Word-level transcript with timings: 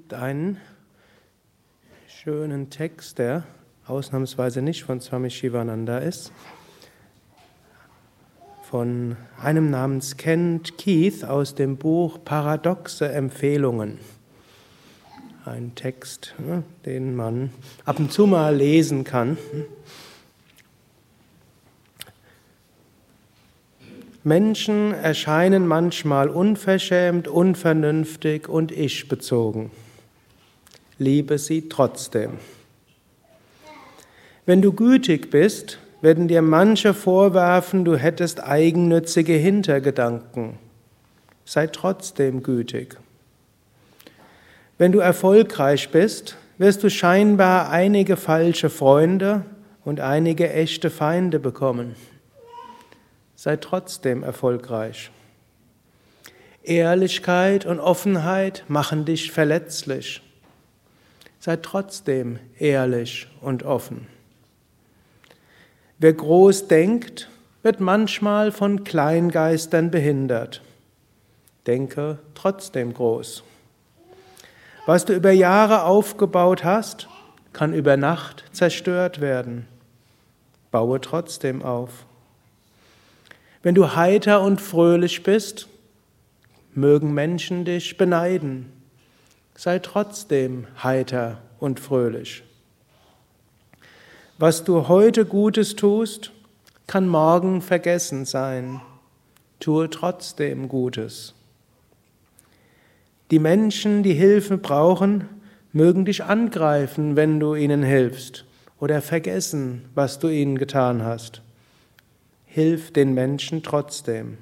gibt 0.00 0.14
einen 0.14 0.56
schönen 2.08 2.70
Text, 2.70 3.18
der 3.18 3.44
ausnahmsweise 3.86 4.62
nicht 4.62 4.82
von 4.82 4.98
Swami 4.98 5.28
Shivananda 5.28 5.98
ist, 5.98 6.32
von 8.62 9.18
einem 9.42 9.68
namens 9.68 10.16
Kent 10.16 10.78
Keith 10.78 11.22
aus 11.24 11.54
dem 11.54 11.76
Buch 11.76 12.18
Paradoxe 12.24 13.12
Empfehlungen. 13.12 13.98
Ein 15.44 15.74
Text, 15.74 16.34
ne, 16.38 16.62
den 16.86 17.14
man 17.14 17.50
ab 17.84 17.98
und 17.98 18.10
zu 18.10 18.26
mal 18.26 18.56
lesen 18.56 19.04
kann. 19.04 19.36
Menschen 24.24 24.94
erscheinen 24.94 25.66
manchmal 25.66 26.30
unverschämt, 26.30 27.28
unvernünftig 27.28 28.48
und 28.48 28.72
ich-bezogen. 28.72 29.70
Liebe 31.00 31.38
sie 31.38 31.70
trotzdem. 31.70 32.32
Wenn 34.44 34.60
du 34.60 34.74
gütig 34.74 35.30
bist, 35.30 35.78
werden 36.02 36.28
dir 36.28 36.42
manche 36.42 36.92
vorwerfen, 36.92 37.86
du 37.86 37.96
hättest 37.96 38.42
eigennützige 38.42 39.32
Hintergedanken. 39.32 40.58
Sei 41.46 41.68
trotzdem 41.68 42.42
gütig. 42.42 42.98
Wenn 44.76 44.92
du 44.92 44.98
erfolgreich 44.98 45.88
bist, 45.88 46.36
wirst 46.58 46.84
du 46.84 46.90
scheinbar 46.90 47.70
einige 47.70 48.18
falsche 48.18 48.68
Freunde 48.68 49.46
und 49.86 50.00
einige 50.00 50.52
echte 50.52 50.90
Feinde 50.90 51.38
bekommen. 51.38 51.96
Sei 53.36 53.56
trotzdem 53.56 54.22
erfolgreich. 54.22 55.10
Ehrlichkeit 56.62 57.64
und 57.64 57.80
Offenheit 57.80 58.64
machen 58.68 59.06
dich 59.06 59.32
verletzlich. 59.32 60.20
Sei 61.40 61.56
trotzdem 61.56 62.38
ehrlich 62.58 63.26
und 63.40 63.62
offen. 63.62 64.06
Wer 65.98 66.12
groß 66.12 66.68
denkt, 66.68 67.28
wird 67.62 67.80
manchmal 67.80 68.52
von 68.52 68.84
Kleingeistern 68.84 69.90
behindert. 69.90 70.62
Denke 71.66 72.18
trotzdem 72.34 72.94
groß. 72.94 73.42
Was 74.86 75.04
du 75.04 75.14
über 75.14 75.30
Jahre 75.30 75.84
aufgebaut 75.84 76.64
hast, 76.64 77.08
kann 77.52 77.74
über 77.74 77.96
Nacht 77.96 78.44
zerstört 78.52 79.20
werden. 79.20 79.66
Baue 80.70 81.00
trotzdem 81.00 81.62
auf. 81.62 82.06
Wenn 83.62 83.74
du 83.74 83.94
heiter 83.94 84.42
und 84.42 84.60
fröhlich 84.60 85.22
bist, 85.22 85.68
mögen 86.74 87.12
Menschen 87.12 87.64
dich 87.64 87.96
beneiden. 87.96 88.72
Sei 89.62 89.78
trotzdem 89.78 90.66
heiter 90.82 91.42
und 91.58 91.80
fröhlich. 91.80 92.44
Was 94.38 94.64
du 94.64 94.88
heute 94.88 95.26
Gutes 95.26 95.76
tust, 95.76 96.32
kann 96.86 97.06
morgen 97.06 97.60
vergessen 97.60 98.24
sein. 98.24 98.80
Tue 99.58 99.90
trotzdem 99.90 100.66
Gutes. 100.66 101.34
Die 103.30 103.38
Menschen, 103.38 104.02
die 104.02 104.14
Hilfe 104.14 104.56
brauchen, 104.56 105.28
mögen 105.74 106.06
dich 106.06 106.24
angreifen, 106.24 107.14
wenn 107.14 107.38
du 107.38 107.54
ihnen 107.54 107.82
hilfst, 107.82 108.46
oder 108.78 109.02
vergessen, 109.02 109.90
was 109.94 110.18
du 110.18 110.28
ihnen 110.28 110.56
getan 110.56 111.04
hast. 111.04 111.42
Hilf 112.46 112.94
den 112.94 113.12
Menschen 113.12 113.62
trotzdem. 113.62 114.38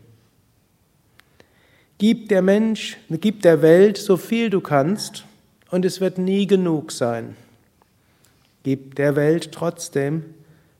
Gib 1.99 2.29
der 2.29 2.43
Mensch, 2.43 2.97
gib 3.11 3.43
der 3.43 3.61
Welt 3.61 3.97
so 3.99 4.17
viel 4.17 4.51
du 4.51 4.61
kannst, 4.61 5.25
und 5.71 5.85
es 5.85 6.01
wird 6.01 6.19
nie 6.19 6.47
genug 6.47 6.93
sein. 6.93 7.37
Gib 8.63 8.95
der 8.95 9.17
Welt 9.17 9.53
trotzdem 9.53 10.25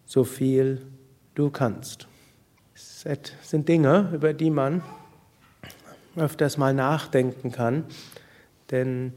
so 0.07 0.25
viel 0.25 0.81
du 1.35 1.51
kannst. 1.51 2.07
Das 2.75 3.19
sind 3.43 3.69
Dinge, 3.69 4.11
über 4.13 4.33
die 4.33 4.51
man 4.51 4.83
öfters 6.17 6.57
mal 6.57 6.75
nachdenken 6.75 7.53
kann, 7.53 7.85
denn 8.71 9.13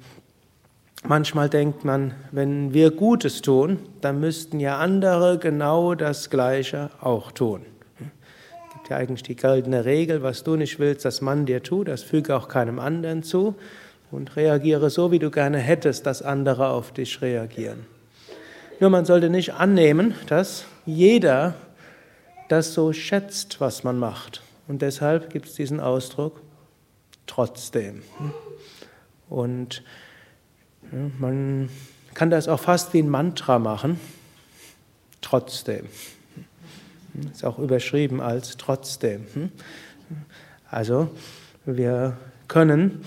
manchmal 1.03 1.49
denkt 1.49 1.83
man, 1.83 2.13
wenn 2.31 2.73
wir 2.73 2.91
Gutes 2.91 3.41
tun, 3.41 3.79
dann 4.01 4.19
müssten 4.19 4.59
ja 4.59 4.77
andere 4.77 5.39
genau 5.39 5.95
das 5.95 6.29
Gleiche 6.29 6.91
auch 6.99 7.31
tun. 7.31 7.65
Eigentlich 8.95 9.23
die 9.23 9.35
goldene 9.35 9.85
Regel, 9.85 10.23
was 10.23 10.43
du 10.43 10.55
nicht 10.55 10.79
willst, 10.79 11.05
dass 11.05 11.21
man 11.21 11.45
dir 11.45 11.63
tut, 11.63 11.87
das 11.87 12.03
füge 12.03 12.35
auch 12.35 12.47
keinem 12.47 12.79
anderen 12.79 13.23
zu 13.23 13.55
und 14.11 14.35
reagiere 14.35 14.89
so, 14.89 15.11
wie 15.11 15.19
du 15.19 15.31
gerne 15.31 15.57
hättest, 15.57 16.05
dass 16.05 16.21
andere 16.21 16.69
auf 16.69 16.91
dich 16.91 17.21
reagieren. 17.21 17.85
Nur 18.79 18.89
man 18.89 19.05
sollte 19.05 19.29
nicht 19.29 19.53
annehmen, 19.53 20.15
dass 20.27 20.65
jeder 20.85 21.55
das 22.49 22.73
so 22.73 22.93
schätzt, 22.93 23.61
was 23.61 23.83
man 23.83 23.97
macht. 23.97 24.41
Und 24.67 24.81
deshalb 24.81 25.29
gibt 25.29 25.47
es 25.47 25.53
diesen 25.53 25.79
Ausdruck 25.79 26.41
trotzdem. 27.27 28.01
Und 29.29 29.83
man 31.19 31.69
kann 32.13 32.29
das 32.29 32.47
auch 32.47 32.59
fast 32.59 32.93
wie 32.93 33.01
ein 33.01 33.09
Mantra 33.09 33.59
machen. 33.59 33.99
Trotzdem. 35.21 35.87
Ist 37.31 37.43
auch 37.45 37.59
überschrieben 37.59 38.21
als 38.21 38.57
trotzdem. 38.57 39.25
Also 40.69 41.09
wir 41.65 42.17
können 42.47 43.03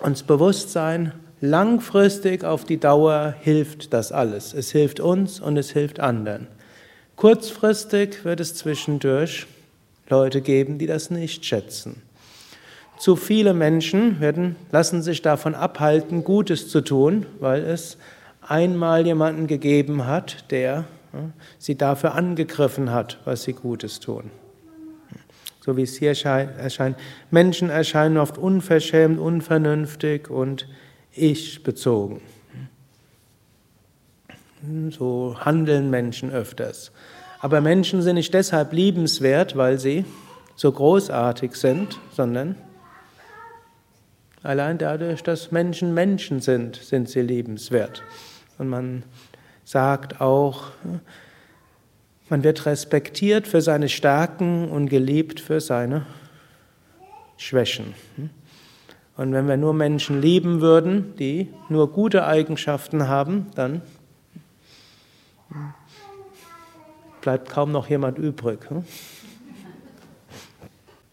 uns 0.00 0.22
bewusst 0.22 0.70
sein, 0.70 1.12
Langfristig 1.44 2.44
auf 2.44 2.64
die 2.64 2.78
Dauer 2.78 3.34
hilft 3.40 3.92
das 3.92 4.12
alles. 4.12 4.54
Es 4.54 4.70
hilft 4.70 5.00
uns 5.00 5.40
und 5.40 5.56
es 5.56 5.70
hilft 5.70 5.98
anderen. 5.98 6.46
Kurzfristig 7.16 8.24
wird 8.24 8.38
es 8.38 8.54
zwischendurch 8.54 9.48
Leute 10.08 10.40
geben, 10.40 10.78
die 10.78 10.86
das 10.86 11.10
nicht 11.10 11.44
schätzen. 11.44 12.00
Zu 12.96 13.16
viele 13.16 13.54
Menschen 13.54 14.20
werden, 14.20 14.54
lassen 14.70 15.02
sich 15.02 15.20
davon 15.20 15.56
abhalten, 15.56 16.22
Gutes 16.22 16.68
zu 16.68 16.80
tun, 16.80 17.26
weil 17.40 17.64
es 17.64 17.98
einmal 18.40 19.04
jemanden 19.04 19.48
gegeben 19.48 20.06
hat, 20.06 20.44
der 20.52 20.84
sie 21.58 21.76
dafür 21.76 22.14
angegriffen 22.14 22.90
hat, 22.90 23.18
was 23.24 23.42
sie 23.42 23.52
Gutes 23.52 24.00
tun. 24.00 24.30
So 25.64 25.76
wie 25.76 25.82
es 25.82 25.96
hier 25.96 26.10
erscheint. 26.10 26.96
Menschen 27.30 27.70
erscheinen 27.70 28.18
oft 28.18 28.36
unverschämt, 28.36 29.20
unvernünftig 29.20 30.28
und 30.28 30.66
ich 31.12 31.62
bezogen. 31.62 32.20
So 34.90 35.36
handeln 35.38 35.90
Menschen 35.90 36.30
öfters. 36.30 36.92
Aber 37.40 37.60
Menschen 37.60 38.02
sind 38.02 38.14
nicht 38.14 38.34
deshalb 38.34 38.72
liebenswert, 38.72 39.56
weil 39.56 39.78
sie 39.78 40.04
so 40.54 40.70
großartig 40.70 41.54
sind, 41.54 41.98
sondern 42.12 42.56
allein 44.42 44.78
dadurch, 44.78 45.22
dass 45.22 45.50
Menschen 45.50 45.94
Menschen 45.94 46.40
sind, 46.40 46.76
sind 46.76 47.08
sie 47.08 47.22
liebenswert. 47.22 48.02
Und 48.58 48.68
man 48.68 49.02
sagt 49.64 50.20
auch, 50.20 50.70
man 52.28 52.44
wird 52.44 52.66
respektiert 52.66 53.46
für 53.46 53.60
seine 53.60 53.88
Stärken 53.88 54.68
und 54.68 54.88
geliebt 54.88 55.40
für 55.40 55.60
seine 55.60 56.06
Schwächen. 57.36 57.94
Und 59.16 59.32
wenn 59.32 59.46
wir 59.46 59.56
nur 59.56 59.74
Menschen 59.74 60.22
lieben 60.22 60.60
würden, 60.60 61.14
die 61.16 61.48
nur 61.68 61.92
gute 61.92 62.26
Eigenschaften 62.26 63.08
haben, 63.08 63.46
dann 63.54 63.82
bleibt 67.20 67.50
kaum 67.50 67.72
noch 67.72 67.88
jemand 67.88 68.18
übrig. 68.18 68.60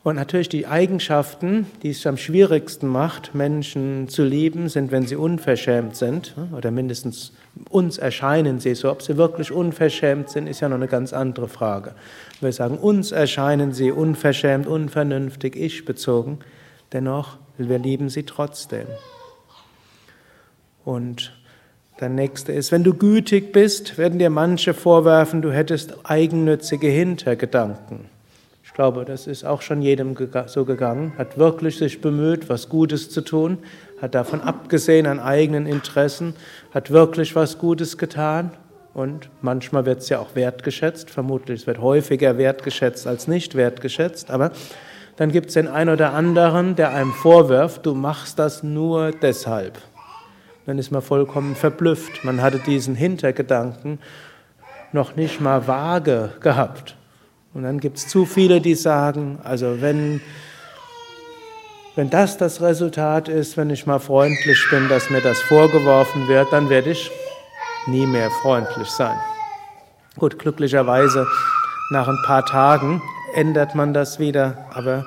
Und 0.01 0.15
natürlich 0.15 0.47
die 0.47 0.65
Eigenschaften, 0.65 1.67
die 1.83 1.89
es 1.89 2.07
am 2.07 2.15
schwierigsten 2.15 2.87
macht, 2.87 3.35
Menschen 3.35 4.07
zu 4.07 4.23
lieben, 4.23 4.69
sind, 4.69 4.91
wenn 4.91 5.05
sie 5.05 5.17
unverschämt 5.17 5.95
sind. 5.97 6.35
Oder 6.55 6.71
mindestens 6.71 7.33
uns 7.69 7.97
erscheinen 7.97 8.59
sie 8.59 8.75
so. 8.75 8.89
Ob 8.89 9.01
sie 9.01 9.17
wirklich 9.17 9.51
unverschämt 9.51 10.29
sind, 10.29 10.47
ist 10.47 10.61
ja 10.61 10.69
noch 10.69 10.77
eine 10.77 10.87
ganz 10.87 11.11
andere 11.11 11.49
Frage. 11.49 11.95
Wir 12.39 12.53
sagen, 12.53 12.77
uns 12.77 13.11
erscheinen 13.11 13.73
sie 13.73 13.91
unverschämt, 13.91 14.67
unvernünftig, 14.67 15.57
ich 15.57 15.83
bezogen. 15.83 16.39
Dennoch 16.93 17.37
wir 17.67 17.77
lieben 17.77 18.09
sie 18.09 18.23
trotzdem. 18.23 18.87
Und 20.85 21.33
der 21.99 22.09
nächste 22.09 22.53
ist, 22.53 22.71
wenn 22.71 22.85
du 22.85 22.93
gütig 22.93 23.51
bist, 23.51 23.97
werden 23.97 24.17
dir 24.17 24.29
manche 24.29 24.73
vorwerfen, 24.73 25.41
du 25.41 25.51
hättest 25.51 26.05
eigennützige 26.05 26.87
Hintergedanken. 26.87 28.05
Ich 28.79 28.81
glaube, 28.81 29.03
das 29.03 29.27
ist 29.27 29.43
auch 29.43 29.61
schon 29.61 29.81
jedem 29.81 30.15
so 30.45 30.63
gegangen, 30.63 31.11
hat 31.17 31.37
wirklich 31.37 31.77
sich 31.77 31.99
bemüht, 31.99 32.47
was 32.47 32.69
Gutes 32.69 33.09
zu 33.09 33.19
tun, 33.19 33.57
hat 34.01 34.15
davon 34.15 34.39
abgesehen 34.39 35.05
an 35.05 35.19
eigenen 35.19 35.65
Interessen, 35.65 36.33
hat 36.73 36.89
wirklich 36.89 37.35
was 37.35 37.57
Gutes 37.57 37.97
getan 37.97 38.51
und 38.93 39.29
manchmal 39.41 39.85
wird 39.85 39.99
es 39.99 40.07
ja 40.07 40.19
auch 40.19 40.33
wertgeschätzt, 40.33 41.09
vermutlich 41.09 41.59
es 41.59 41.67
wird 41.67 41.81
häufiger 41.81 42.37
wertgeschätzt 42.37 43.05
als 43.05 43.27
nicht 43.27 43.55
wertgeschätzt, 43.55 44.31
aber 44.31 44.53
dann 45.17 45.33
gibt 45.33 45.47
es 45.47 45.55
den 45.55 45.67
einen 45.67 45.89
oder 45.89 46.13
anderen, 46.13 46.77
der 46.77 46.93
einem 46.93 47.11
vorwirft, 47.11 47.85
du 47.85 47.93
machst 47.93 48.39
das 48.39 48.63
nur 48.63 49.11
deshalb. 49.11 49.77
dann 50.65 50.79
ist 50.79 50.89
man 50.89 51.01
vollkommen 51.01 51.55
verblüfft. 51.57 52.23
Man 52.23 52.41
hatte 52.41 52.59
diesen 52.59 52.95
Hintergedanken 52.95 53.99
noch 54.93 55.17
nicht 55.17 55.41
mal 55.41 55.67
vage 55.67 56.29
gehabt. 56.39 56.95
Und 57.53 57.63
dann 57.63 57.79
gibt 57.79 57.97
es 57.97 58.07
zu 58.07 58.25
viele, 58.25 58.61
die 58.61 58.75
sagen, 58.75 59.39
also 59.43 59.81
wenn, 59.81 60.21
wenn 61.95 62.09
das 62.09 62.37
das 62.37 62.61
Resultat 62.61 63.27
ist, 63.27 63.57
wenn 63.57 63.69
ich 63.71 63.87
mal 63.87 63.99
freundlich 63.99 64.63
bin, 64.69 64.87
dass 64.87 65.09
mir 65.09 65.21
das 65.21 65.41
vorgeworfen 65.41 66.27
wird, 66.27 66.53
dann 66.53 66.69
werde 66.69 66.91
ich 66.91 67.09
nie 67.87 68.05
mehr 68.05 68.29
freundlich 68.29 68.89
sein. 68.89 69.17
Gut, 70.17 70.37
glücklicherweise 70.37 71.27
nach 71.91 72.07
ein 72.07 72.21
paar 72.25 72.45
Tagen 72.45 73.01
ändert 73.33 73.73
man 73.73 73.93
das 73.93 74.19
wieder, 74.19 74.65
aber 74.73 75.05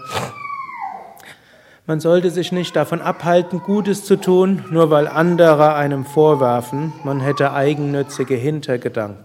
man 1.86 2.00
sollte 2.00 2.30
sich 2.30 2.52
nicht 2.52 2.74
davon 2.74 3.00
abhalten, 3.00 3.60
Gutes 3.60 4.04
zu 4.04 4.16
tun, 4.16 4.64
nur 4.70 4.90
weil 4.90 5.06
andere 5.06 5.74
einem 5.74 6.04
vorwerfen, 6.04 6.92
man 7.04 7.20
hätte 7.20 7.52
eigennützige 7.52 8.34
Hintergedanken. 8.34 9.24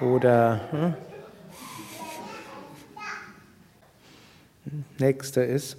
Oder 0.00 0.60
hm? 0.70 0.94
Nächster 4.98 5.44
ist, 5.44 5.76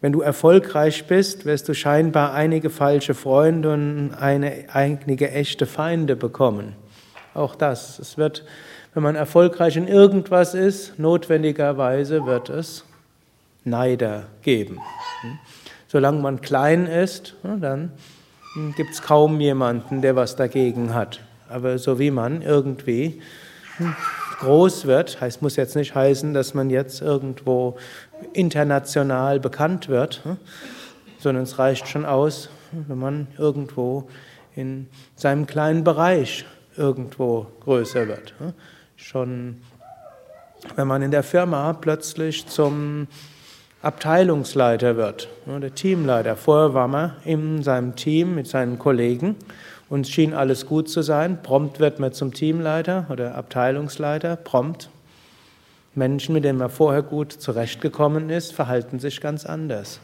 wenn 0.00 0.12
du 0.12 0.20
erfolgreich 0.20 1.06
bist, 1.06 1.46
wirst 1.46 1.68
du 1.68 1.74
scheinbar 1.74 2.34
einige 2.34 2.68
falsche 2.68 3.14
Freunde 3.14 3.72
und 3.72 4.12
eine, 4.12 4.66
einige 4.72 5.30
echte 5.30 5.64
Feinde 5.64 6.14
bekommen. 6.14 6.74
Auch 7.32 7.54
das. 7.54 7.98
Es 7.98 8.18
wird, 8.18 8.44
wenn 8.92 9.02
man 9.02 9.16
erfolgreich 9.16 9.76
in 9.76 9.88
irgendwas 9.88 10.54
ist, 10.54 10.98
notwendigerweise 10.98 12.26
wird 12.26 12.50
es 12.50 12.84
Neider 13.64 14.24
geben. 14.42 14.78
Solange 15.88 16.20
man 16.20 16.42
klein 16.42 16.86
ist, 16.86 17.34
dann 17.42 17.90
gibt 18.76 18.90
es 18.90 19.00
kaum 19.00 19.40
jemanden, 19.40 20.02
der 20.02 20.16
was 20.16 20.36
dagegen 20.36 20.92
hat. 20.92 21.20
Aber 21.48 21.78
so 21.78 21.98
wie 21.98 22.10
man 22.10 22.42
irgendwie 22.42 23.22
groß 24.38 24.86
wird, 24.86 25.20
heißt, 25.20 25.42
muss 25.42 25.56
jetzt 25.56 25.76
nicht 25.76 25.94
heißen, 25.94 26.34
dass 26.34 26.54
man 26.54 26.70
jetzt 26.70 27.00
irgendwo 27.00 27.76
international 28.32 29.40
bekannt 29.40 29.88
wird, 29.88 30.22
sondern 31.18 31.44
es 31.44 31.58
reicht 31.58 31.88
schon 31.88 32.04
aus, 32.04 32.48
wenn 32.72 32.98
man 32.98 33.26
irgendwo 33.38 34.08
in 34.54 34.88
seinem 35.16 35.46
kleinen 35.46 35.84
Bereich 35.84 36.44
irgendwo 36.76 37.46
größer 37.60 38.08
wird. 38.08 38.34
Schon 38.96 39.60
wenn 40.76 40.88
man 40.88 41.02
in 41.02 41.10
der 41.10 41.22
Firma 41.22 41.72
plötzlich 41.74 42.46
zum 42.46 43.06
Abteilungsleiter 43.82 44.96
wird, 44.96 45.28
der 45.46 45.74
Teamleiter. 45.74 46.36
Vorher 46.36 46.72
war 46.72 46.88
man 46.88 47.16
in 47.24 47.62
seinem 47.62 47.96
Team 47.96 48.34
mit 48.34 48.46
seinen 48.46 48.78
Kollegen 48.78 49.36
und 49.88 50.06
es 50.06 50.10
schien 50.10 50.34
alles 50.34 50.66
gut 50.66 50.88
zu 50.88 51.02
sein. 51.02 51.42
Prompt 51.42 51.80
wird 51.80 51.98
man 51.98 52.12
zum 52.12 52.32
Teamleiter 52.32 53.06
oder 53.10 53.34
Abteilungsleiter, 53.34 54.36
prompt. 54.36 54.90
Menschen, 55.94 56.34
mit 56.34 56.44
denen 56.44 56.58
man 56.58 56.70
vorher 56.70 57.02
gut 57.02 57.32
zurechtgekommen 57.32 58.30
ist, 58.30 58.52
verhalten 58.52 58.98
sich 58.98 59.20
ganz 59.20 59.46
anders. 59.46 60.00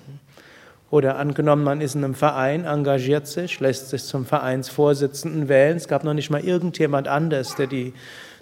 Oder 0.90 1.16
angenommen, 1.16 1.62
man 1.62 1.80
ist 1.80 1.94
in 1.94 2.04
einem 2.04 2.14
Verein, 2.14 2.64
engagiert 2.64 3.26
sich, 3.26 3.60
lässt 3.60 3.90
sich 3.90 4.04
zum 4.04 4.26
Vereinsvorsitzenden 4.26 5.48
wählen. 5.48 5.76
Es 5.76 5.86
gab 5.88 6.02
noch 6.04 6.14
nicht 6.14 6.30
mal 6.30 6.40
irgendjemand 6.40 7.06
anders, 7.06 7.54
der 7.54 7.68
die, 7.68 7.92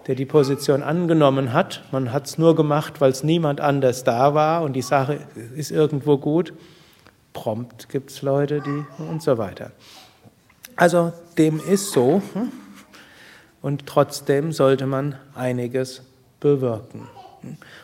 der 0.07 0.15
die 0.15 0.25
Position 0.25 0.83
angenommen 0.83 1.53
hat. 1.53 1.83
Man 1.93 2.13
hat 2.13 2.27
es 2.27 2.39
nur 2.39 2.57
gemacht, 2.57 3.01
weil 3.01 3.11
es 3.11 3.23
niemand 3.23 3.61
anders 3.61 4.03
da 4.03 4.35
war 4.35 4.63
und 4.63 4.73
die 4.75 4.83
Sache 4.83 5.19
ist 5.57 5.71
irgendwo 5.71 6.17
gut. 6.17 6.55
Prompt 7.35 7.91
gibt 7.91 8.11
es 8.11 8.23
Leute, 8.23 8.63
die 8.63 9.03
und 9.03 9.23
so 9.23 9.37
weiter. 9.37 9.73
Also 10.79 11.13
dem 11.37 11.59
ist 11.59 11.91
so 11.91 12.23
und 13.61 13.87
trotzdem 13.87 14.53
sollte 14.53 14.87
man 14.87 15.17
einiges 15.35 16.03
bewirken. 16.39 17.09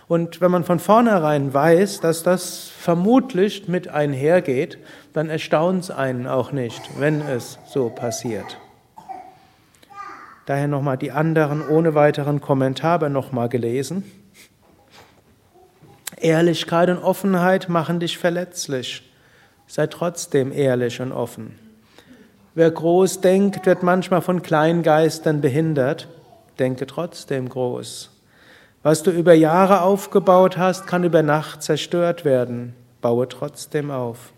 Und 0.07 0.41
wenn 0.41 0.53
man 0.53 0.63
von 0.63 0.79
vornherein 0.79 1.53
weiß, 1.53 2.01
dass 2.01 2.23
das 2.23 2.69
vermutlich 2.69 3.67
mit 3.67 3.89
einhergeht, 3.89 4.79
dann 5.13 5.29
erstaunt 5.29 5.83
es 5.83 5.91
einen 5.91 6.29
auch 6.29 6.53
nicht, 6.53 6.81
wenn 6.99 7.21
es 7.21 7.59
so 7.67 7.89
passiert. 7.89 8.59
Daher 10.47 10.69
nochmal 10.69 10.97
die 10.97 11.11
anderen 11.11 11.67
ohne 11.67 11.97
weiteren 11.97 12.41
Kommentar 12.41 12.93
aber 12.93 13.09
nochmal 13.09 13.49
gelesen. 13.49 14.05
Ehrlichkeit 16.17 16.91
und 16.91 16.99
Offenheit 16.99 17.69
machen 17.69 17.99
dich 17.99 18.19
verletzlich. 18.19 19.03
Sei 19.67 19.89
trotzdem 19.89 20.53
ehrlich 20.53 21.01
und 21.01 21.11
offen. 21.11 21.64
Wer 22.57 22.71
groß 22.71 23.21
denkt, 23.21 23.67
wird 23.67 23.83
manchmal 23.83 24.23
von 24.23 24.41
Kleingeistern 24.43 25.41
behindert. 25.41 26.07
Denke 26.61 26.87
trotzdem 26.87 27.49
groß. 27.49 28.11
Was 28.85 29.03
du 29.03 29.11
über 29.11 29.35
Jahre 29.35 29.81
aufgebaut 29.81 30.57
hast, 30.57 30.87
kann 30.87 31.03
über 31.03 31.23
Nacht 31.23 31.65
zerstört 31.65 32.25
werden. 32.25 32.75
Baue 33.01 33.29
trotzdem 33.29 33.91
auf. 33.91 34.33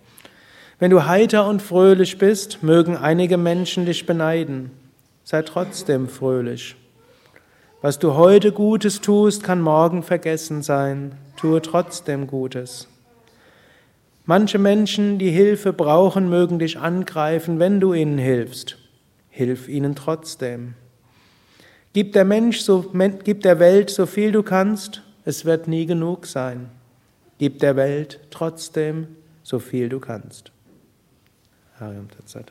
Wenn 0.79 0.91
du 0.91 1.05
heiter 1.05 1.47
und 1.47 1.61
fröhlich 1.61 2.17
bist, 2.17 2.63
mögen 2.63 2.97
einige 2.97 3.37
Menschen 3.37 3.85
dich 3.85 4.07
beneiden. 4.07 4.71
Sei 5.23 5.43
trotzdem 5.43 6.09
fröhlich. 6.09 6.77
Was 7.83 7.99
du 7.99 8.15
heute 8.15 8.53
Gutes 8.53 9.03
tust, 9.03 9.43
kann 9.43 9.61
morgen 9.61 10.03
vergessen 10.03 10.63
sein. 10.63 11.17
Tue 11.37 11.61
trotzdem 11.61 12.27
Gutes. 12.27 12.89
Manche 14.29 14.59
Menschen, 14.59 15.21
die 15.21 15.31
Hilfe 15.31 15.73
brauchen, 15.73 16.29
mögen 16.29 16.59
dich 16.59 16.79
angreifen, 16.79 17.61
wenn 17.61 17.79
du 17.79 17.95
ihnen 17.95 18.19
hilfst. 18.19 18.77
Hilf 19.31 19.69
ihnen 19.69 19.95
trotzdem. 19.95 20.75
Gib 21.93 22.13
der 22.13 22.25
Mensch 22.25 22.61
so, 22.61 22.93
gib 23.23 23.43
der 23.43 23.61
Welt 23.61 23.89
so 23.89 24.05
viel 24.05 24.33
du 24.33 24.43
kannst, 24.43 25.03
es 25.25 25.45
wird 25.45 25.69
nie 25.69 25.87
genug 25.87 26.27
sein. 26.27 26.71
Gib 27.39 27.61
der 27.61 27.77
Welt 27.77 28.19
trotzdem 28.31 29.07
so 29.45 29.61
viel 29.61 29.89
du 29.89 30.01
kannst. 30.01 30.51
Hariam 31.79 32.09
Tatsat. 32.11 32.51